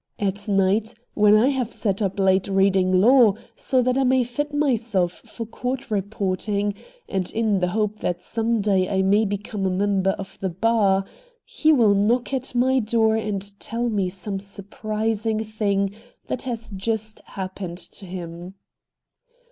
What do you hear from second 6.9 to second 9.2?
and in the hope that some day I